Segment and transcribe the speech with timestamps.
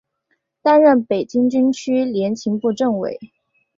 [0.63, 3.19] 担任北京军区联勤部政委。